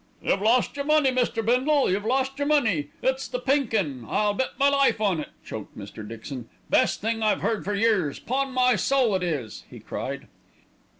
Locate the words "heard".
7.41-7.63